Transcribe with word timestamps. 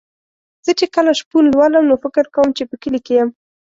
زه 0.65 0.71
چې 0.79 0.85
کله 0.95 1.11
شپون 1.19 1.43
لولم 1.53 1.83
نو 1.89 1.95
فکر 2.03 2.25
کوم 2.35 2.49
چې 2.57 2.63
په 2.69 2.75
کلي 2.81 2.99
کې 3.05 3.13
یم. 3.19 3.29